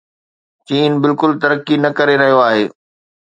[0.67, 2.65] چين بلڪل ترقي نه ڪري رهيو آهي.